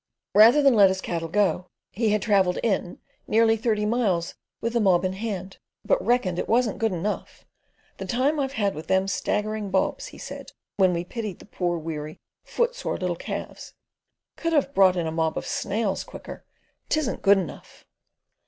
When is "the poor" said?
11.37-11.77